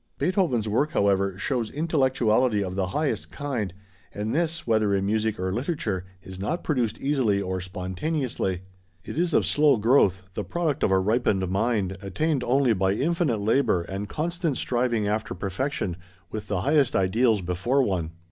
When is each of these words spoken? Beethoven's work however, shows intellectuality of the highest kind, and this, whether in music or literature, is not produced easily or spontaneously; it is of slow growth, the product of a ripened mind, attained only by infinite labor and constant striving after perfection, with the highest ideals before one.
Beethoven's 0.17 0.67
work 0.67 0.93
however, 0.93 1.37
shows 1.37 1.69
intellectuality 1.69 2.63
of 2.63 2.75
the 2.75 2.87
highest 2.87 3.29
kind, 3.29 3.71
and 4.11 4.33
this, 4.33 4.65
whether 4.65 4.95
in 4.95 5.05
music 5.05 5.39
or 5.39 5.53
literature, 5.53 6.05
is 6.23 6.39
not 6.39 6.63
produced 6.63 6.97
easily 6.97 7.39
or 7.39 7.61
spontaneously; 7.61 8.61
it 9.05 9.15
is 9.15 9.31
of 9.35 9.45
slow 9.45 9.77
growth, 9.77 10.23
the 10.33 10.43
product 10.43 10.81
of 10.81 10.89
a 10.89 10.97
ripened 10.97 11.47
mind, 11.49 11.99
attained 12.01 12.43
only 12.43 12.73
by 12.73 12.93
infinite 12.93 13.41
labor 13.41 13.83
and 13.83 14.09
constant 14.09 14.57
striving 14.57 15.07
after 15.07 15.35
perfection, 15.35 15.95
with 16.31 16.47
the 16.47 16.61
highest 16.61 16.95
ideals 16.95 17.41
before 17.43 17.83
one. 17.83 18.09